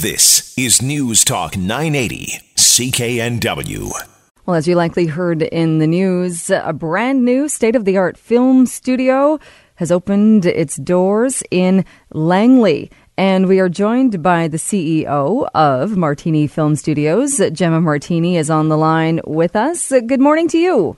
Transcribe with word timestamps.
This 0.00 0.56
is 0.56 0.80
News 0.80 1.26
Talk 1.26 1.58
980, 1.58 2.40
CKNW. 2.56 3.90
Well, 4.46 4.56
as 4.56 4.66
you 4.66 4.74
likely 4.74 5.04
heard 5.04 5.42
in 5.42 5.76
the 5.76 5.86
news, 5.86 6.48
a 6.48 6.72
brand 6.72 7.22
new 7.22 7.50
state 7.50 7.76
of 7.76 7.84
the 7.84 7.98
art 7.98 8.16
film 8.16 8.64
studio 8.64 9.38
has 9.74 9.92
opened 9.92 10.46
its 10.46 10.76
doors 10.76 11.42
in 11.50 11.84
Langley. 12.14 12.90
And 13.18 13.46
we 13.46 13.60
are 13.60 13.68
joined 13.68 14.22
by 14.22 14.48
the 14.48 14.56
CEO 14.56 15.46
of 15.54 15.98
Martini 15.98 16.46
Film 16.46 16.76
Studios. 16.76 17.38
Gemma 17.52 17.82
Martini 17.82 18.38
is 18.38 18.48
on 18.48 18.70
the 18.70 18.78
line 18.78 19.20
with 19.26 19.54
us. 19.54 19.90
Good 19.90 20.20
morning 20.20 20.48
to 20.48 20.56
you. 20.56 20.96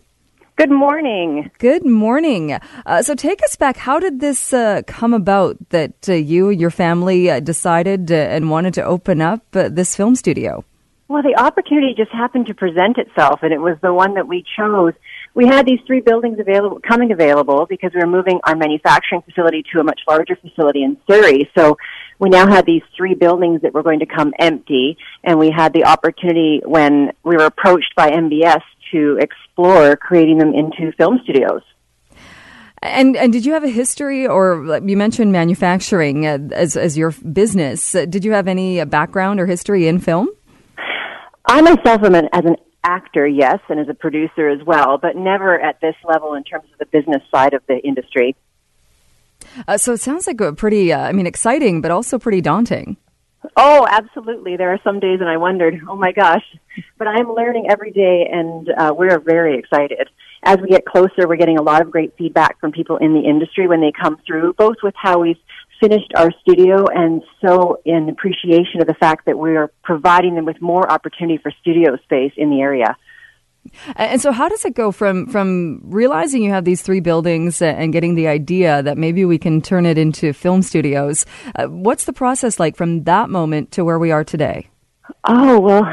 Good 0.57 0.71
morning. 0.71 1.51
Good 1.59 1.87
morning. 1.87 2.59
Uh, 2.85 3.03
so, 3.03 3.15
take 3.15 3.43
us 3.43 3.57
back. 3.57 3.79
How 3.79 3.99
did 3.99 4.21
this 4.21 4.53
uh, 4.53 4.83
come 4.87 5.15
about 5.15 5.57
that 5.71 6.09
uh, 6.09 6.13
you, 6.13 6.51
and 6.51 6.61
your 6.61 6.71
family, 6.71 7.31
uh, 7.31 7.41
decided 7.41 8.13
uh, 8.13 8.17
and 8.17 8.51
wanted 8.51 8.75
to 8.75 8.85
open 8.85 9.23
up 9.23 9.43
uh, 9.57 9.71
this 9.71 9.97
film 9.97 10.15
studio? 10.15 10.63
Well, 11.13 11.23
the 11.23 11.39
opportunity 11.39 11.93
just 11.95 12.11
happened 12.11 12.47
to 12.47 12.55
present 12.55 12.97
itself, 12.97 13.41
and 13.43 13.53
it 13.53 13.61
was 13.61 13.77
the 13.83 13.93
one 13.93 14.15
that 14.15 14.27
we 14.27 14.47
chose. 14.57 14.95
We 15.35 15.47
had 15.47 15.67
these 15.67 15.81
three 15.87 16.01
buildings 16.01 16.39
available, 16.41 16.81
coming 16.81 17.13
available 17.13 17.67
because 17.69 17.91
we 17.93 18.01
were 18.01 18.07
moving 18.07 18.41
our 18.45 18.57
manufacturing 18.57 19.21
facility 19.21 19.63
to 19.75 19.81
a 19.81 19.85
much 19.85 20.01
larger 20.09 20.37
facility 20.37 20.83
in 20.83 20.97
Surrey. 21.07 21.51
So 21.55 21.77
we 22.19 22.31
now 22.31 22.49
had 22.49 22.65
these 22.65 22.81
three 22.97 23.13
buildings 23.15 23.61
that 23.61 23.75
were 23.75 23.83
going 23.83 23.99
to 23.99 24.07
come 24.07 24.33
empty, 24.39 24.97
and 25.23 25.39
we 25.39 25.51
had 25.55 25.75
the 25.75 25.85
opportunity 25.85 26.63
when 26.65 27.13
we 27.25 27.37
were 27.37 27.45
approached 27.45 27.95
by 27.95 28.09
MBS 28.09 28.63
to 28.93 29.19
explore 29.21 29.97
creating 29.97 30.39
them 30.39 30.55
into 30.55 30.93
film 30.97 31.21
studios. 31.25 31.61
And 32.81 33.19
and 33.19 33.35
did 33.35 33.45
you 33.45 33.53
have 33.53 33.65
a 33.65 33.69
history, 33.69 34.27
or 34.27 34.81
you 34.83 34.97
mentioned 34.97 35.31
manufacturing 35.31 36.27
uh, 36.27 36.39
as 36.53 36.75
as 36.75 36.97
your 36.97 37.11
business? 37.11 37.95
Uh, 37.95 38.07
did 38.07 38.25
you 38.25 38.33
have 38.33 38.49
any 38.49 38.81
uh, 38.81 38.87
background 38.87 39.41
or 39.41 39.47
history 39.47 39.87
in 39.87 39.99
film? 39.99 40.31
I 41.47 41.61
myself 41.61 42.03
am 42.03 42.15
an, 42.15 42.29
as 42.33 42.45
an 42.45 42.57
actor, 42.85 43.27
yes, 43.27 43.59
and 43.69 43.81
as 43.81 43.89
a 43.89 43.95
producer 43.95 44.49
as 44.49 44.63
well, 44.65 44.99
but 44.99 45.17
never 45.17 45.61
at 45.61 45.81
this 45.81 45.95
level 46.05 46.35
in 46.35 46.45
terms 46.45 46.65
of 46.73 46.79
the 46.79 46.87
business 46.87 47.23
side 47.35 47.55
of 47.55 47.63
the 47.69 47.79
industry. 47.79 48.37
Uh, 49.67 49.77
so 49.77 49.93
it 49.93 50.01
sounds 50.01 50.27
like 50.27 50.41
a 50.41 50.53
pretty, 50.53 50.93
uh, 50.93 51.01
I 51.01 51.13
mean, 51.13 51.27
exciting, 51.27 51.81
but 51.81 51.91
also 51.91 52.19
pretty 52.19 52.41
daunting. 52.41 52.97
Oh, 53.57 53.87
absolutely. 53.91 54.57
There 54.57 54.73
are 54.73 54.79
some 54.85 55.01
days 55.01 55.21
and 55.21 55.29
I 55.29 55.37
wondered, 55.37 55.81
oh 55.89 55.97
my 55.97 56.13
gosh. 56.13 56.45
But 56.97 57.09
I'm 57.09 57.35
learning 57.35 57.67
every 57.69 57.91
day 57.91 58.29
and 58.33 58.69
uh, 58.79 58.95
we're 58.97 59.19
very 59.19 59.59
excited. 59.59 60.09
As 60.45 60.59
we 60.59 60.69
get 60.69 60.85
closer, 60.85 61.27
we're 61.27 61.37
getting 61.37 61.59
a 61.59 61.63
lot 61.63 61.83
of 61.83 61.91
great 61.91 62.15
feedback 62.17 62.61
from 62.61 62.73
people 62.73 62.97
in 62.99 63.15
the 63.15 63.21
industry 63.21 63.67
when 63.67 63.81
they 63.81 63.93
come 63.93 64.17
through, 64.27 64.55
both 64.55 64.77
with 64.83 64.95
how 64.97 65.19
we've 65.19 65.37
finished 65.83 66.13
our 66.15 66.31
studio 66.41 66.87
and 66.95 67.23
so 67.45 67.81
in 67.85 68.09
appreciation 68.09 68.81
of 68.81 68.87
the 68.87 68.95
fact 68.95 69.27
that 69.27 69.37
we 69.37 69.57
are 69.57 69.73
providing 69.83 70.37
them 70.37 70.45
with 70.45 70.61
more 70.61 70.91
opportunity 70.91 71.39
for 71.43 71.51
studio 71.61 71.97
space 72.05 72.33
in 72.37 72.51
the 72.51 72.61
area. 72.61 72.97
And 73.97 74.21
so, 74.21 74.33
how 74.33 74.49
does 74.49 74.65
it 74.65 74.75
go 74.75 74.91
from 74.91 75.27
from 75.29 75.81
realizing 75.85 76.43
you 76.43 76.51
have 76.51 76.65
these 76.65 76.83
three 76.83 77.01
buildings 77.01 77.63
and 77.63 77.93
getting 77.93 78.17
the 78.17 78.27
idea 78.27 78.83
that 78.83 78.99
maybe 78.99 79.25
we 79.25 79.39
can 79.39 79.63
turn 79.63 79.87
it 79.87 79.99
into 79.99 80.33
film 80.33 80.63
studios? 80.63 81.27
Uh, 81.55 81.67
what's 81.67 82.05
the 82.05 82.13
process 82.13 82.59
like 82.59 82.77
from 82.77 83.05
that 83.05 83.31
moment 83.31 83.71
to 83.73 83.85
where 83.85 84.01
we 84.01 84.11
are 84.11 84.25
today? 84.25 84.69
Oh 85.29 85.61
well, 85.61 85.85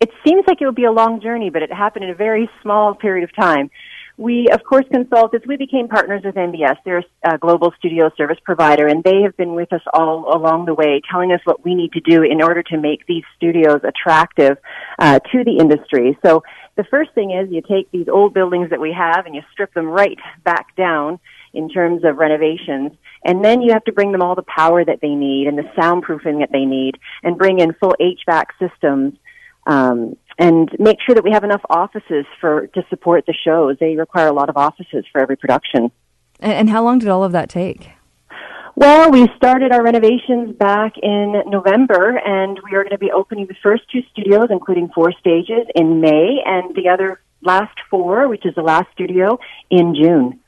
it 0.00 0.10
seems 0.24 0.44
like 0.46 0.60
it 0.60 0.66
would 0.66 0.76
be 0.76 0.84
a 0.84 0.92
long 0.92 1.20
journey, 1.20 1.50
but 1.50 1.62
it 1.62 1.72
happened 1.72 2.04
in 2.04 2.10
a 2.10 2.14
very 2.14 2.48
small 2.62 2.94
period 2.94 3.24
of 3.24 3.34
time. 3.34 3.70
We, 4.16 4.48
of 4.52 4.62
course, 4.62 4.84
consulted. 4.92 5.44
We 5.46 5.56
became 5.56 5.88
partners 5.88 6.22
with 6.24 6.36
MBS. 6.36 6.76
They're 6.84 7.02
a 7.24 7.36
global 7.36 7.72
studio 7.78 8.10
service 8.16 8.38
provider, 8.44 8.86
and 8.86 9.02
they 9.02 9.22
have 9.22 9.36
been 9.36 9.54
with 9.54 9.72
us 9.72 9.80
all 9.92 10.32
along 10.36 10.66
the 10.66 10.74
way, 10.74 11.00
telling 11.10 11.32
us 11.32 11.40
what 11.44 11.64
we 11.64 11.74
need 11.74 11.92
to 11.92 12.00
do 12.00 12.22
in 12.22 12.40
order 12.40 12.62
to 12.62 12.78
make 12.78 13.06
these 13.06 13.24
studios 13.36 13.80
attractive 13.82 14.56
uh, 15.00 15.18
to 15.18 15.44
the 15.44 15.56
industry. 15.58 16.16
So 16.24 16.44
the 16.76 16.84
first 16.84 17.12
thing 17.14 17.32
is 17.32 17.50
you 17.50 17.60
take 17.60 17.90
these 17.90 18.08
old 18.08 18.34
buildings 18.34 18.70
that 18.70 18.80
we 18.80 18.92
have 18.92 19.26
and 19.26 19.34
you 19.34 19.42
strip 19.52 19.74
them 19.74 19.86
right 19.86 20.18
back 20.44 20.76
down 20.76 21.18
in 21.52 21.68
terms 21.68 22.04
of 22.04 22.16
renovations. 22.16 22.92
And 23.24 23.44
then 23.44 23.62
you 23.62 23.72
have 23.72 23.84
to 23.84 23.92
bring 23.92 24.12
them 24.12 24.22
all 24.22 24.34
the 24.34 24.42
power 24.42 24.84
that 24.84 25.00
they 25.00 25.14
need 25.14 25.46
and 25.48 25.56
the 25.56 25.62
soundproofing 25.76 26.40
that 26.40 26.50
they 26.52 26.64
need 26.64 26.98
and 27.22 27.38
bring 27.38 27.60
in 27.60 27.72
full 27.74 27.94
HVAC 28.00 28.46
systems. 28.60 29.14
Um, 29.66 30.16
and 30.38 30.68
make 30.78 30.98
sure 31.04 31.14
that 31.14 31.24
we 31.24 31.30
have 31.32 31.44
enough 31.44 31.62
offices 31.70 32.26
for 32.40 32.66
to 32.68 32.84
support 32.90 33.24
the 33.26 33.34
shows. 33.34 33.76
They 33.78 33.96
require 33.96 34.28
a 34.28 34.32
lot 34.32 34.48
of 34.48 34.56
offices 34.56 35.04
for 35.12 35.20
every 35.20 35.36
production. 35.36 35.90
And 36.40 36.68
how 36.68 36.82
long 36.82 36.98
did 36.98 37.08
all 37.08 37.24
of 37.24 37.32
that 37.32 37.48
take? 37.48 37.90
Well, 38.76 39.12
we 39.12 39.28
started 39.36 39.70
our 39.70 39.84
renovations 39.84 40.56
back 40.56 40.94
in 41.00 41.44
November, 41.46 42.18
and 42.18 42.58
we 42.64 42.76
are 42.76 42.82
going 42.82 42.90
to 42.90 42.98
be 42.98 43.12
opening 43.12 43.46
the 43.46 43.54
first 43.62 43.84
two 43.90 44.00
studios, 44.10 44.48
including 44.50 44.88
four 44.92 45.12
stages, 45.12 45.66
in 45.76 46.00
May, 46.00 46.42
and 46.44 46.74
the 46.74 46.88
other 46.88 47.20
last 47.40 47.76
four, 47.88 48.26
which 48.26 48.44
is 48.44 48.54
the 48.56 48.62
last 48.62 48.90
studio, 48.92 49.38
in 49.70 49.94
June. 49.94 50.40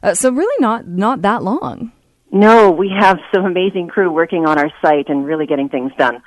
Uh, 0.00 0.14
so 0.14 0.30
really, 0.30 0.54
not 0.60 0.86
not 0.86 1.22
that 1.22 1.42
long. 1.42 1.90
No, 2.30 2.70
we 2.70 2.88
have 2.96 3.18
some 3.34 3.44
amazing 3.44 3.88
crew 3.88 4.12
working 4.12 4.46
on 4.46 4.58
our 4.58 4.70
site 4.82 5.08
and 5.08 5.26
really 5.26 5.46
getting 5.46 5.68
things 5.68 5.90
done. 5.98 6.22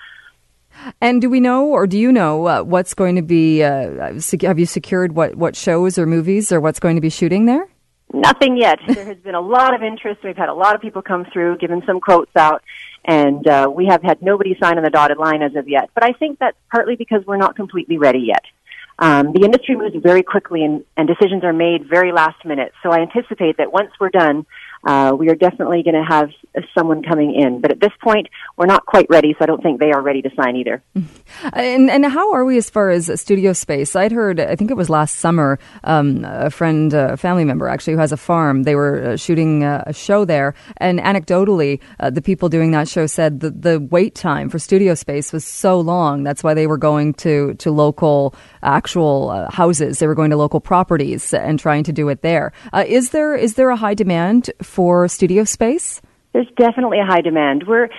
And 1.02 1.22
do 1.22 1.30
we 1.30 1.40
know, 1.40 1.66
or 1.68 1.88
do 1.88 1.98
you 1.98 2.12
know, 2.12 2.48
uh, 2.48 2.64
what's 2.64 2.94
going 2.94 3.16
to 3.16 3.22
be? 3.22 3.64
Uh, 3.64 4.20
sec- 4.20 4.42
have 4.42 4.60
you 4.60 4.66
secured 4.66 5.14
what 5.14 5.36
what 5.36 5.56
shows 5.56 5.98
or 5.98 6.06
movies 6.06 6.52
or 6.52 6.60
what's 6.60 6.80
going 6.80 6.96
to 6.96 7.02
be 7.02 7.10
shooting 7.10 7.46
there? 7.46 7.68
Nothing 8.14 8.58
yet. 8.58 8.80
there 8.88 9.06
has 9.06 9.18
been 9.18 9.36
a 9.36 9.42
lot 9.42 9.76
of 9.76 9.84
interest. 9.84 10.22
We've 10.24 10.36
had 10.36 10.50
a 10.50 10.54
lot 10.54 10.74
of 10.76 10.82
people 10.82 11.02
come 11.02 11.26
through, 11.32 11.58
given 11.58 11.84
some 11.86 12.00
quotes 12.00 12.36
out, 12.36 12.64
and 13.06 13.48
uh, 13.48 13.72
we 13.74 13.86
have 13.86 14.02
had 14.02 14.22
nobody 14.22 14.58
sign 14.60 14.78
on 14.78 14.84
the 14.84 14.90
dotted 14.90 15.18
line 15.18 15.44
as 15.44 15.56
of 15.56 15.68
yet. 15.68 15.92
But 15.94 16.04
I 16.04 16.14
think 16.14 16.40
that's 16.40 16.58
partly 16.72 16.96
because 16.96 17.24
we're 17.28 17.38
not 17.38 17.56
completely 17.56 17.98
ready 17.98 18.20
yet. 18.20 18.44
Um, 18.98 19.32
the 19.32 19.46
industry 19.46 19.76
moves 19.76 19.96
very 19.96 20.24
quickly, 20.24 20.66
and, 20.66 20.84
and 20.98 21.08
decisions 21.08 21.44
are 21.44 21.54
made 21.54 21.88
very 21.88 22.12
last 22.12 22.44
minute. 22.44 22.74
So 22.84 22.92
I 22.92 23.00
anticipate 23.00 23.58
that 23.58 23.72
once 23.72 23.92
we're 24.00 24.10
done, 24.10 24.46
uh, 24.84 25.16
we 25.18 25.30
are 25.30 25.36
definitely 25.36 25.84
going 25.84 25.96
to 25.96 26.04
have 26.04 26.30
someone 26.78 27.04
coming 27.04 27.36
in. 27.36 27.62
But 27.62 27.72
at 27.72 27.80
this 27.80 27.92
point, 28.02 28.28
we're 28.58 28.66
not 28.66 28.86
quite 28.86 29.08
ready, 29.10 29.34
so 29.34 29.44
I 29.44 29.46
don't 29.46 29.62
think 29.62 29.80
they 29.80 29.92
are 29.92 30.02
ready 30.02 30.22
to 30.22 30.30
sign 30.36 30.56
either. 30.56 30.84
And, 31.54 31.90
and 31.90 32.06
how 32.06 32.34
are 32.34 32.44
we 32.44 32.58
as 32.58 32.70
far 32.70 32.90
as 32.90 33.10
studio 33.20 33.54
space? 33.54 33.96
I'd 33.96 34.12
heard, 34.12 34.40
I 34.40 34.56
think 34.56 34.72
it 34.72 34.78
was 34.78 34.90
last 34.90 35.18
summer, 35.18 35.60
um, 35.84 36.26
a 36.26 36.50
friend, 36.50 36.94
a 36.94 37.18
family 37.18 37.46
member 37.46 37.68
actually, 37.68 37.94
who 37.94 38.00
has 38.00 38.12
a 38.12 38.18
farm, 38.18 38.64
they 38.64 38.76
were 38.76 39.12
uh, 39.12 39.16
shooting 39.16 39.64
uh, 39.64 39.84
a 39.86 39.94
show 39.94 40.26
there. 40.26 40.54
And 40.78 41.00
anecdotally, 41.00 41.80
uh, 42.00 42.10
the 42.10 42.22
people 42.22 42.50
doing 42.50 42.72
that 42.72 42.88
show 42.88 43.06
said 43.06 43.40
that 43.42 43.62
the 43.62 43.80
wait 43.80 44.16
time 44.16 44.50
for 44.50 44.60
studio 44.60 44.96
space 44.96 45.32
was 45.32 45.46
so 45.46 45.80
long. 45.80 46.24
That's 46.24 46.44
why 46.44 46.54
they 46.56 46.68
were 46.68 46.78
going 46.78 47.14
to, 47.16 47.54
to 47.56 47.72
local 47.72 48.36
actual 48.64 49.30
uh, 49.30 49.52
houses. 49.52 50.00
They 50.00 50.08
were 50.08 50.16
going 50.16 50.32
to 50.32 50.38
local 50.38 50.60
properties 50.60 51.34
and 51.34 51.60
trying 51.60 51.84
to 51.86 51.94
do 51.94 52.10
it 52.10 52.22
there. 52.22 52.52
Uh, 52.74 52.84
is 52.88 53.12
there 53.12 53.36
is 53.36 53.54
there 53.54 53.70
a 53.70 53.76
high 53.76 53.94
demand 53.94 54.50
studio 55.08 55.44
space? 55.44 56.02
There's 56.34 56.48
definitely 56.58 57.00
a 57.00 57.06
high 57.06 57.22
demand. 57.22 57.64
We're 57.68 57.90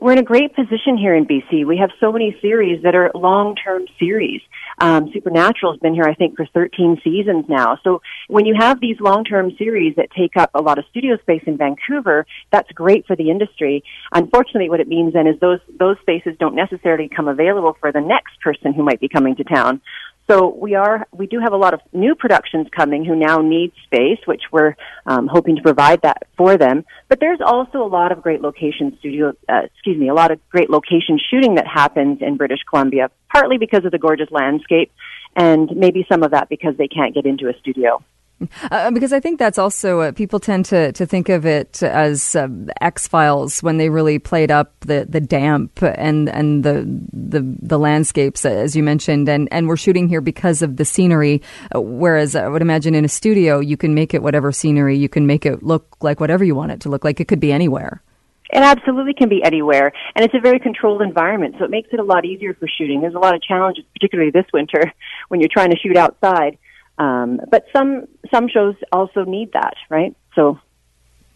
we're 0.00 0.12
in 0.12 0.18
a 0.18 0.22
great 0.22 0.54
position 0.54 0.96
here 0.96 1.16
in 1.16 1.26
BC. 1.26 1.66
We 1.66 1.78
have 1.78 1.90
so 1.98 2.12
many 2.12 2.36
series 2.40 2.84
that 2.84 2.94
are 2.94 3.10
long-term 3.16 3.86
series. 3.98 4.40
Um, 4.80 5.10
Supernatural 5.12 5.72
has 5.72 5.80
been 5.80 5.92
here, 5.92 6.04
I 6.04 6.14
think, 6.14 6.36
for 6.36 6.46
13 6.54 7.00
seasons 7.02 7.46
now. 7.48 7.80
So 7.82 8.00
when 8.28 8.46
you 8.46 8.54
have 8.56 8.80
these 8.80 9.00
long-term 9.00 9.56
series 9.58 9.96
that 9.96 10.12
take 10.16 10.36
up 10.36 10.50
a 10.54 10.62
lot 10.62 10.78
of 10.78 10.84
studio 10.90 11.16
space 11.18 11.42
in 11.46 11.56
Vancouver, 11.56 12.26
that's 12.52 12.70
great 12.70 13.08
for 13.08 13.16
the 13.16 13.28
industry. 13.28 13.82
Unfortunately, 14.12 14.70
what 14.70 14.78
it 14.78 14.86
means 14.86 15.14
then 15.14 15.26
is 15.26 15.34
those 15.40 15.58
those 15.80 15.96
spaces 16.02 16.34
don't 16.38 16.54
necessarily 16.54 17.08
come 17.08 17.26
available 17.26 17.76
for 17.80 17.90
the 17.90 18.00
next 18.00 18.40
person 18.40 18.72
who 18.72 18.84
might 18.84 19.00
be 19.00 19.08
coming 19.08 19.34
to 19.34 19.42
town. 19.42 19.80
So 20.30 20.54
we 20.54 20.74
are, 20.74 21.06
we 21.10 21.26
do 21.26 21.40
have 21.40 21.54
a 21.54 21.56
lot 21.56 21.72
of 21.72 21.80
new 21.92 22.14
productions 22.14 22.66
coming 22.76 23.02
who 23.02 23.16
now 23.16 23.38
need 23.38 23.72
space, 23.84 24.18
which 24.26 24.42
we're 24.52 24.74
um, 25.06 25.26
hoping 25.26 25.56
to 25.56 25.62
provide 25.62 26.02
that 26.02 26.24
for 26.36 26.58
them. 26.58 26.84
But 27.08 27.18
there's 27.18 27.40
also 27.40 27.78
a 27.78 27.88
lot 27.88 28.12
of 28.12 28.20
great 28.22 28.42
location 28.42 28.94
studio, 28.98 29.32
uh, 29.48 29.62
excuse 29.64 29.96
me, 29.96 30.08
a 30.08 30.14
lot 30.14 30.30
of 30.30 30.38
great 30.50 30.68
location 30.68 31.18
shooting 31.30 31.54
that 31.54 31.66
happens 31.66 32.18
in 32.20 32.36
British 32.36 32.60
Columbia, 32.68 33.10
partly 33.32 33.56
because 33.56 33.86
of 33.86 33.90
the 33.90 33.98
gorgeous 33.98 34.30
landscape, 34.30 34.92
and 35.34 35.74
maybe 35.74 36.04
some 36.10 36.22
of 36.22 36.32
that 36.32 36.50
because 36.50 36.76
they 36.76 36.88
can't 36.88 37.14
get 37.14 37.24
into 37.24 37.48
a 37.48 37.58
studio. 37.60 38.02
Uh, 38.70 38.90
because 38.92 39.12
I 39.12 39.20
think 39.20 39.38
that's 39.38 39.58
also 39.58 40.00
uh, 40.00 40.12
people 40.12 40.38
tend 40.38 40.66
to, 40.66 40.92
to 40.92 41.06
think 41.06 41.28
of 41.28 41.44
it 41.44 41.82
as 41.82 42.36
uh, 42.36 42.48
X 42.80 43.08
Files 43.08 43.62
when 43.62 43.78
they 43.78 43.90
really 43.90 44.18
played 44.18 44.50
up 44.50 44.78
the, 44.80 45.06
the 45.08 45.20
damp 45.20 45.82
and 45.82 46.28
and 46.28 46.64
the, 46.64 46.84
the 47.12 47.40
the 47.60 47.78
landscapes 47.78 48.44
as 48.44 48.76
you 48.76 48.82
mentioned 48.82 49.28
and 49.28 49.48
and 49.50 49.66
we're 49.66 49.76
shooting 49.76 50.08
here 50.08 50.20
because 50.20 50.62
of 50.62 50.76
the 50.76 50.84
scenery. 50.84 51.42
Uh, 51.74 51.80
whereas 51.80 52.36
I 52.36 52.48
would 52.48 52.62
imagine 52.62 52.94
in 52.94 53.04
a 53.04 53.08
studio 53.08 53.58
you 53.58 53.76
can 53.76 53.94
make 53.94 54.14
it 54.14 54.22
whatever 54.22 54.52
scenery 54.52 54.96
you 54.96 55.08
can 55.08 55.26
make 55.26 55.44
it 55.44 55.62
look 55.62 55.96
like 56.00 56.20
whatever 56.20 56.44
you 56.44 56.54
want 56.54 56.72
it 56.72 56.80
to 56.82 56.88
look 56.88 57.04
like. 57.04 57.20
It 57.20 57.26
could 57.26 57.40
be 57.40 57.52
anywhere. 57.52 58.02
It 58.50 58.62
absolutely 58.62 59.12
can 59.12 59.28
be 59.28 59.42
anywhere, 59.42 59.92
and 60.14 60.24
it's 60.24 60.34
a 60.34 60.40
very 60.40 60.58
controlled 60.58 61.02
environment, 61.02 61.56
so 61.58 61.64
it 61.64 61.70
makes 61.70 61.90
it 61.92 62.00
a 62.00 62.02
lot 62.02 62.24
easier 62.24 62.54
for 62.54 62.66
shooting. 62.66 63.02
There's 63.02 63.14
a 63.14 63.18
lot 63.18 63.34
of 63.34 63.42
challenges, 63.42 63.84
particularly 63.92 64.30
this 64.30 64.46
winter, 64.54 64.90
when 65.28 65.40
you're 65.40 65.50
trying 65.52 65.70
to 65.70 65.76
shoot 65.76 65.96
outside. 65.96 66.56
Um, 66.98 67.40
but 67.50 67.64
some 67.74 68.06
some 68.32 68.48
shows 68.48 68.74
also 68.92 69.24
need 69.24 69.52
that, 69.52 69.74
right? 69.88 70.16
So 70.34 70.58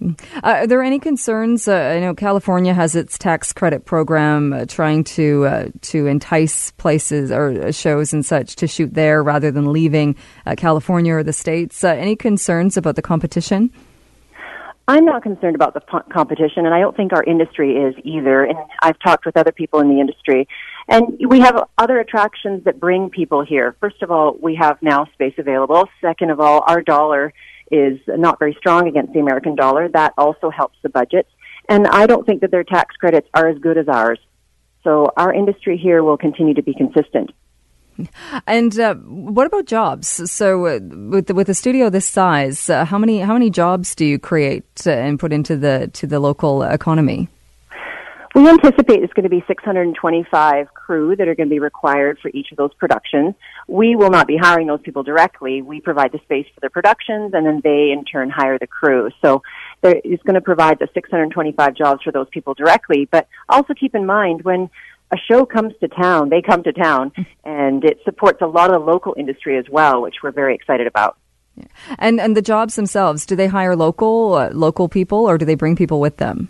Uh, 0.02 0.12
are 0.42 0.66
there 0.66 0.82
any 0.82 0.98
concerns? 0.98 1.68
Uh, 1.68 1.74
I 1.74 2.00
know 2.00 2.14
California 2.14 2.74
has 2.74 2.96
its 2.96 3.16
tax 3.18 3.52
credit 3.52 3.84
program, 3.84 4.52
uh, 4.52 4.64
trying 4.66 5.04
to 5.04 5.44
uh, 5.46 5.68
to 5.82 6.06
entice 6.06 6.72
places 6.72 7.30
or 7.30 7.50
uh, 7.50 7.72
shows 7.72 8.12
and 8.12 8.26
such 8.26 8.56
to 8.56 8.66
shoot 8.66 8.94
there 8.94 9.22
rather 9.22 9.50
than 9.50 9.72
leaving 9.72 10.16
uh, 10.46 10.54
California 10.56 11.14
or 11.14 11.22
the 11.22 11.32
states. 11.32 11.84
any 11.84 12.16
concerns 12.16 12.76
about 12.76 12.96
the 12.96 13.02
competition? 13.02 13.70
I'm 14.88 15.04
not 15.04 15.22
concerned 15.22 15.54
about 15.54 15.74
the 15.74 15.80
p- 15.80 16.10
competition, 16.12 16.66
and 16.66 16.74
I 16.74 16.80
don't 16.80 16.96
think 16.96 17.12
our 17.12 17.22
industry 17.22 17.76
is 17.76 17.94
either. 18.02 18.44
And 18.44 18.58
I've 18.82 18.98
talked 18.98 19.24
with 19.24 19.36
other 19.36 19.52
people 19.52 19.78
in 19.80 19.88
the 19.88 20.00
industry, 20.00 20.48
and 20.88 21.18
we 21.28 21.40
have 21.40 21.68
other 21.78 21.98
attractions 22.00 22.64
that 22.64 22.80
bring 22.80 23.10
people 23.10 23.44
here. 23.44 23.76
First 23.80 24.02
of 24.02 24.10
all, 24.10 24.36
we 24.40 24.54
have 24.56 24.78
now 24.82 25.06
space 25.14 25.34
available. 25.38 25.88
Second 26.00 26.30
of 26.30 26.40
all, 26.40 26.64
our 26.66 26.82
dollar 26.82 27.32
is 27.70 27.98
not 28.06 28.38
very 28.38 28.54
strong 28.58 28.86
against 28.86 29.12
the 29.12 29.20
American 29.20 29.54
dollar. 29.54 29.88
That 29.88 30.12
also 30.18 30.50
helps 30.50 30.76
the 30.82 30.88
budget. 30.88 31.26
And 31.68 31.86
I 31.86 32.06
don't 32.06 32.26
think 32.26 32.40
that 32.40 32.50
their 32.50 32.64
tax 32.64 32.96
credits 32.96 33.28
are 33.34 33.48
as 33.48 33.58
good 33.58 33.78
as 33.78 33.88
ours. 33.88 34.18
So 34.84 35.12
our 35.16 35.32
industry 35.32 35.78
here 35.78 36.02
will 36.02 36.18
continue 36.18 36.54
to 36.54 36.62
be 36.62 36.74
consistent. 36.74 37.30
And 38.46 38.78
uh, 38.80 38.94
what 38.94 39.46
about 39.46 39.66
jobs? 39.66 40.08
So, 40.30 40.66
uh, 40.66 40.80
with 40.80 41.26
the, 41.26 41.34
with 41.34 41.48
a 41.50 41.54
studio 41.54 41.90
this 41.90 42.06
size, 42.06 42.70
uh, 42.70 42.86
how 42.86 42.98
many 42.98 43.20
how 43.20 43.34
many 43.34 43.50
jobs 43.50 43.94
do 43.94 44.06
you 44.06 44.18
create 44.18 44.64
uh, 44.86 44.90
and 44.90 45.20
put 45.20 45.32
into 45.32 45.56
the 45.56 45.90
to 45.92 46.06
the 46.06 46.18
local 46.18 46.62
economy? 46.62 47.28
We 48.34 48.48
anticipate 48.48 49.02
it's 49.02 49.12
going 49.12 49.24
to 49.24 49.28
be 49.28 49.44
625 49.46 50.72
crew 50.72 51.14
that 51.16 51.28
are 51.28 51.34
going 51.34 51.50
to 51.50 51.54
be 51.54 51.58
required 51.58 52.18
for 52.22 52.30
each 52.32 52.50
of 52.50 52.56
those 52.56 52.72
productions. 52.74 53.34
We 53.68 53.94
will 53.94 54.08
not 54.08 54.26
be 54.26 54.38
hiring 54.38 54.68
those 54.68 54.80
people 54.80 55.02
directly. 55.02 55.60
We 55.60 55.82
provide 55.82 56.12
the 56.12 56.18
space 56.24 56.46
for 56.54 56.60
their 56.60 56.70
productions 56.70 57.34
and 57.34 57.44
then 57.44 57.60
they 57.62 57.90
in 57.92 58.06
turn 58.10 58.30
hire 58.30 58.58
the 58.58 58.66
crew. 58.66 59.10
So 59.20 59.42
it's 59.82 60.22
going 60.22 60.34
to 60.34 60.40
provide 60.40 60.78
the 60.78 60.88
625 60.94 61.74
jobs 61.74 62.02
for 62.02 62.10
those 62.10 62.26
people 62.30 62.54
directly. 62.54 63.06
But 63.10 63.28
also 63.50 63.74
keep 63.74 63.94
in 63.94 64.06
mind 64.06 64.42
when 64.42 64.70
a 65.12 65.16
show 65.30 65.44
comes 65.44 65.74
to 65.80 65.88
town, 65.88 66.30
they 66.30 66.40
come 66.40 66.62
to 66.62 66.72
town 66.72 67.12
and 67.44 67.84
it 67.84 67.98
supports 68.02 68.40
a 68.40 68.46
lot 68.46 68.72
of 68.72 68.80
the 68.80 68.86
local 68.90 69.14
industry 69.18 69.58
as 69.58 69.66
well, 69.70 70.00
which 70.00 70.16
we're 70.22 70.32
very 70.32 70.54
excited 70.54 70.86
about. 70.86 71.18
And 71.98 72.18
and 72.18 72.34
the 72.34 72.40
jobs 72.40 72.76
themselves, 72.76 73.26
do 73.26 73.36
they 73.36 73.46
hire 73.46 73.76
local 73.76 74.34
uh, 74.34 74.50
local 74.54 74.88
people 74.88 75.18
or 75.18 75.36
do 75.36 75.44
they 75.44 75.54
bring 75.54 75.76
people 75.76 76.00
with 76.00 76.16
them? 76.16 76.48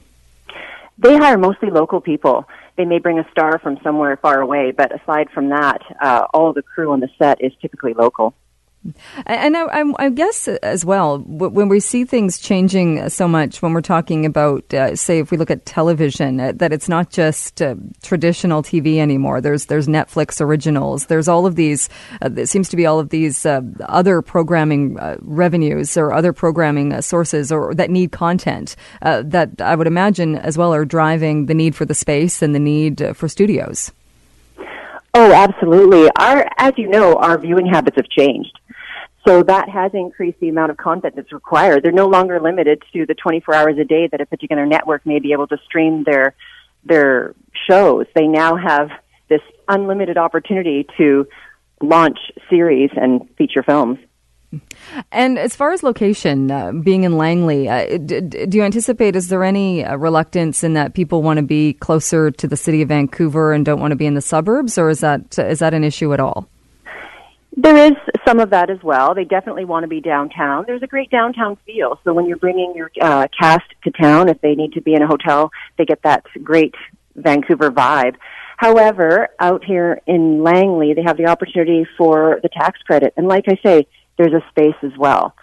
They 0.99 1.17
hire 1.17 1.39
mostly 1.39 1.71
local 1.71 2.01
people. 2.01 2.49
They 2.77 2.85
may 2.85 2.99
bring 2.99 3.19
a 3.19 3.29
star 3.31 3.59
from 3.59 3.79
somewhere 3.83 4.17
far 4.17 4.41
away, 4.41 4.73
but 4.73 4.93
aside 4.93 5.29
from 5.35 5.49
that, 5.49 5.81
uh, 6.01 6.27
all 6.33 6.53
the 6.53 6.63
crew 6.63 6.93
on 6.93 7.01
the 7.01 7.09
set 7.19 7.43
is 7.43 7.53
typically 7.61 7.95
local. 7.95 8.35
And 9.27 9.57
I, 9.57 9.85
I, 9.99 10.11
guess 10.11 10.49
as 10.49 10.85
well, 10.85 11.21
when 11.21 11.69
we 11.69 11.79
see 11.79 12.05
things 12.05 12.41
changing 12.41 13.09
so 13.11 13.29
much, 13.29 13.63
when 13.63 13.75
we're 13.75 13.81
talking 13.81 14.27
about, 14.27 14.75
uh, 14.75 14.97
say, 14.97 15.21
if 15.21 15.31
we 15.31 15.37
look 15.37 15.53
at 15.53 15.65
television, 15.65 16.41
uh, 16.41 16.53
that 16.57 16.73
it's 16.73 16.89
not 16.89 17.11
just 17.11 17.63
uh, 17.63 17.77
traditional 18.03 18.63
TV 18.63 18.99
anymore. 18.99 19.41
There's 19.41 19.67
there's 19.67 19.87
Netflix 19.87 20.41
originals. 20.41 21.07
There's 21.07 21.29
all 21.29 21.47
of 21.47 21.55
these. 21.55 21.89
Uh, 22.21 22.29
there 22.29 22.47
seems 22.47 22.69
to 22.71 22.77
be 22.77 22.85
all 22.85 22.99
of 22.99 23.11
these 23.11 23.47
uh, 23.47 23.61
other 23.83 24.21
programming 24.21 24.99
uh, 24.99 25.17
revenues 25.21 25.97
or 25.97 26.13
other 26.13 26.33
programming 26.33 27.01
sources 27.03 27.53
or 27.53 27.75
that 27.75 27.91
need 27.91 28.11
content 28.11 28.75
that 29.01 29.51
I 29.61 29.77
would 29.77 29.87
imagine 29.87 30.37
as 30.37 30.59
well 30.59 30.75
are 30.75 30.85
driving 30.85 31.47
the 31.47 31.55
need 31.55 31.77
for 31.77 31.85
the 31.85 31.95
space 31.95 32.43
and 32.43 32.55
the 32.55 32.59
need 32.59 33.17
for 33.17 33.29
studios. 33.29 33.93
Oh, 35.25 35.33
absolutely. 35.33 36.11
Our, 36.19 36.49
as 36.59 36.73
you 36.77 36.89
know, 36.89 37.15
our 37.15 37.39
viewing 37.39 37.67
habits 37.67 37.97
have 37.97 38.09
changed. 38.09 38.59
So 39.25 39.45
that 39.45 39.69
has 39.69 39.93
increased 39.95 40.41
the 40.41 40.49
amount 40.49 40.73
of 40.73 40.79
content 40.79 41.15
that's 41.15 41.31
required. 41.31 41.85
They're 41.85 41.93
no 41.93 42.09
longer 42.09 42.41
limited 42.41 42.83
to 42.93 43.07
the 43.07 43.15
24 43.15 43.55
hours 43.55 43.79
a 43.79 43.85
day 43.85 44.09
that 44.09 44.21
a 44.21 44.27
particular 44.27 44.67
network 44.67 45.07
may 45.07 45.21
be 45.21 45.31
able 45.31 45.47
to 45.47 45.59
stream 45.65 46.03
their 46.03 46.35
their 46.83 47.37
shows. 47.69 48.07
They 48.17 48.27
now 48.27 48.57
have 48.57 48.91
this 49.29 49.43
unlimited 49.69 50.19
opportunity 50.19 50.89
to 50.99 51.29
launch 51.81 52.19
series 52.51 52.91
and 52.97 53.31
feature 53.39 53.63
films. 53.63 54.01
And 55.11 55.39
as 55.39 55.57
far 55.57 55.73
as 55.73 55.83
location, 55.83 56.51
uh, 56.51 56.73
being 56.73 57.05
in 57.05 57.17
Langley, 57.17 57.69
uh, 57.69 57.99
d- 57.99 58.21
do 58.21 58.59
you 58.59 58.63
anticipate, 58.63 59.17
is 59.17 59.29
there 59.29 59.45
any 59.45 59.85
uh, 59.85 59.97
reluctance 59.97 60.63
in 60.63 60.75
that 60.75 60.95
people 60.95 61.23
want 61.23 61.39
to 61.39 61.43
be 61.43 61.73
closer 61.73 62.31
to 62.31 62.47
the 62.47 62.57
city 62.57 62.83
of 62.83 62.89
Vancouver 62.89 63.53
and 63.53 63.65
don't 63.65 63.81
want 63.81 63.93
to 63.93 63.97
be 63.97 64.07
in 64.07 64.15
the 64.15 64.21
suburbs, 64.21 64.77
or 64.77 64.91
is 64.91 65.01
that, 65.01 65.39
is 65.39 65.61
that 65.61 65.75
an 65.75 65.85
issue 65.85 66.13
at 66.13 66.21
all? 66.21 66.49
There 67.55 67.77
is 67.77 67.93
some 68.27 68.41
of 68.41 68.51
that 68.51 68.71
as 68.71 68.83
well. 68.83 69.15
They 69.15 69.25
definitely 69.25 69.67
want 69.67 69.85
to 69.85 69.89
be 69.89 70.01
downtown. 70.01 70.65
There's 70.67 70.83
a 70.83 70.87
great 70.87 71.11
downtown 71.11 71.57
feel. 71.67 72.01
So 72.03 72.15
when 72.15 72.27
you're 72.27 72.39
bringing 72.39 72.73
your 72.75 72.91
uh, 73.01 73.29
cast 73.39 73.67
to 73.85 73.91
town, 73.91 74.31
if 74.31 74.41
they 74.41 74.55
need 74.55 74.73
to 74.73 74.81
be 74.81 74.95
in 74.95 75.03
a 75.03 75.07
hotel, 75.07 75.51
they 75.77 75.85
get 75.85 76.03
that 76.03 76.25
great 76.43 76.75
Vancouver 77.15 77.71
vibe. 77.71 78.17
However, 78.57 79.29
out 79.39 79.65
here 79.65 80.01
in 80.07 80.43
Langley, 80.43 80.95
they 80.95 81.03
have 81.03 81.17
the 81.17 81.27
opportunity 81.27 81.87
for 81.99 82.39
the 82.43 82.49
tax 82.49 82.81
credit. 82.83 83.13
And 83.17 83.29
like 83.29 83.45
I 83.49 83.59
say, 83.63 83.87
there's 84.19 84.33
a 84.33 84.45
space 84.51 84.77
as 84.83 84.97
well. 84.99 85.35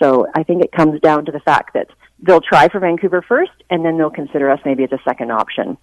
So 0.00 0.26
I 0.34 0.42
think 0.42 0.62
it 0.64 0.72
comes 0.72 1.00
down 1.00 1.24
to 1.26 1.32
the 1.32 1.40
fact 1.40 1.74
that 1.74 1.88
they'll 2.20 2.40
try 2.40 2.68
for 2.68 2.80
Vancouver 2.80 3.22
first, 3.22 3.52
and 3.70 3.84
then 3.84 3.98
they'll 3.98 4.10
consider 4.10 4.50
us 4.50 4.60
maybe 4.64 4.84
as 4.84 4.92
a 4.92 4.98
second 5.04 5.32
option. 5.32 5.76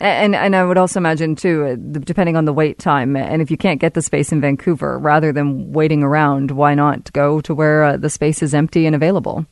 And 0.00 0.34
and 0.34 0.56
I 0.56 0.64
would 0.64 0.76
also 0.76 0.98
imagine 0.98 1.36
too, 1.36 1.64
uh, 1.64 1.76
depending 2.00 2.36
on 2.36 2.46
the 2.46 2.52
wait 2.52 2.78
time, 2.78 3.16
and 3.16 3.40
if 3.40 3.50
you 3.50 3.56
can't 3.56 3.80
get 3.80 3.94
the 3.94 4.02
space 4.02 4.32
in 4.32 4.40
Vancouver, 4.40 4.98
rather 4.98 5.32
than 5.32 5.72
waiting 5.72 6.02
around, 6.02 6.50
why 6.50 6.74
not 6.74 7.12
go 7.12 7.40
to 7.42 7.54
where 7.54 7.84
uh, 7.84 7.96
the 7.96 8.10
space 8.10 8.42
is 8.42 8.54
empty 8.54 8.86
and 8.86 8.96
available? 8.96 9.46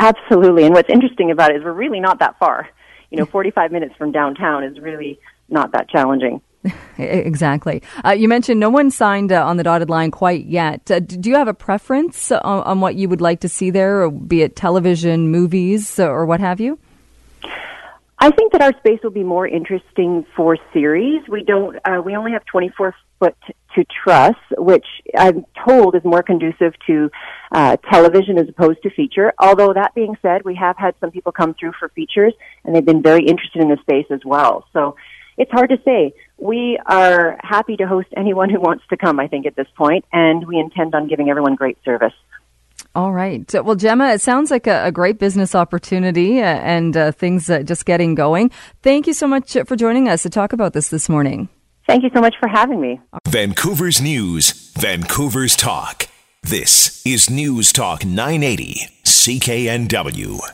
Absolutely. 0.00 0.64
And 0.64 0.74
what's 0.74 0.90
interesting 0.90 1.30
about 1.30 1.52
it 1.52 1.58
is 1.58 1.64
we're 1.64 1.72
really 1.72 2.00
not 2.00 2.18
that 2.18 2.38
far. 2.38 2.68
You 3.10 3.18
know, 3.18 3.24
45 3.32 3.70
minutes 3.70 3.94
from 3.96 4.10
downtown 4.10 4.64
is 4.64 4.80
really 4.80 5.20
not 5.48 5.72
that 5.72 5.88
challenging. 5.88 6.40
exactly. 6.98 7.82
Uh, 8.04 8.10
you 8.10 8.28
mentioned 8.28 8.58
no 8.58 8.70
one 8.70 8.90
signed 8.90 9.32
uh, 9.32 9.46
on 9.46 9.56
the 9.56 9.62
dotted 9.62 9.88
line 9.88 10.10
quite 10.10 10.46
yet. 10.46 10.90
Uh, 10.90 10.98
do 10.98 11.30
you 11.30 11.36
have 11.36 11.48
a 11.48 11.54
preference 11.54 12.32
on, 12.32 12.62
on, 12.62 12.80
what 12.80 12.96
you 12.96 13.08
would 13.08 13.20
like 13.20 13.40
to 13.40 13.48
see 13.48 13.70
there, 13.70 14.10
be 14.10 14.42
it 14.42 14.56
television, 14.56 15.30
movies, 15.30 15.98
or 15.98 16.26
what 16.26 16.40
have 16.40 16.60
you? 16.60 16.78
I 18.20 18.30
think 18.32 18.52
that 18.52 18.62
our 18.62 18.76
space 18.78 18.98
will 19.04 19.12
be 19.12 19.22
more 19.22 19.46
interesting 19.46 20.26
for 20.34 20.58
series. 20.72 21.22
We 21.28 21.44
don't, 21.44 21.76
uh, 21.84 22.02
we 22.04 22.16
only 22.16 22.32
have 22.32 22.44
24 22.46 22.92
foot 23.20 23.36
to 23.76 23.84
truss, 24.02 24.34
which 24.56 24.86
I'm 25.16 25.44
told 25.64 25.94
is 25.94 26.02
more 26.04 26.22
conducive 26.24 26.74
to 26.88 27.10
uh, 27.52 27.76
television 27.90 28.38
as 28.38 28.48
opposed 28.48 28.82
to 28.82 28.90
feature. 28.90 29.32
Although 29.38 29.72
that 29.74 29.94
being 29.94 30.16
said, 30.20 30.44
we 30.44 30.56
have 30.56 30.76
had 30.76 30.96
some 31.00 31.12
people 31.12 31.30
come 31.30 31.54
through 31.54 31.72
for 31.78 31.88
features 31.90 32.32
and 32.64 32.74
they've 32.74 32.84
been 32.84 33.02
very 33.02 33.24
interested 33.24 33.62
in 33.62 33.68
the 33.68 33.78
space 33.82 34.06
as 34.10 34.20
well. 34.24 34.64
So 34.72 34.96
it's 35.36 35.52
hard 35.52 35.70
to 35.70 35.78
say. 35.84 36.12
We 36.38 36.78
are 36.86 37.38
happy 37.42 37.76
to 37.76 37.86
host 37.86 38.08
anyone 38.16 38.48
who 38.48 38.60
wants 38.60 38.84
to 38.90 38.96
come, 38.96 39.18
I 39.18 39.26
think, 39.26 39.46
at 39.46 39.56
this 39.56 39.66
point, 39.76 40.04
and 40.12 40.46
we 40.46 40.58
intend 40.58 40.94
on 40.94 41.08
giving 41.08 41.28
everyone 41.28 41.56
great 41.56 41.78
service. 41.84 42.14
All 42.94 43.12
right. 43.12 43.44
Well, 43.64 43.74
Gemma, 43.74 44.10
it 44.10 44.20
sounds 44.20 44.50
like 44.50 44.66
a, 44.66 44.86
a 44.86 44.92
great 44.92 45.18
business 45.18 45.54
opportunity 45.54 46.40
uh, 46.40 46.44
and 46.44 46.96
uh, 46.96 47.12
things 47.12 47.50
uh, 47.50 47.62
just 47.62 47.84
getting 47.86 48.14
going. 48.14 48.50
Thank 48.82 49.06
you 49.06 49.12
so 49.12 49.26
much 49.26 49.56
for 49.66 49.76
joining 49.76 50.08
us 50.08 50.22
to 50.22 50.30
talk 50.30 50.52
about 50.52 50.72
this 50.72 50.88
this 50.88 51.08
morning. 51.08 51.48
Thank 51.86 52.02
you 52.02 52.10
so 52.14 52.20
much 52.20 52.34
for 52.38 52.48
having 52.48 52.80
me. 52.80 53.00
Vancouver's 53.26 54.00
News, 54.00 54.72
Vancouver's 54.78 55.56
Talk. 55.56 56.06
This 56.42 57.02
is 57.06 57.30
News 57.30 57.72
Talk 57.72 58.04
980, 58.04 58.88
CKNW. 59.04 60.40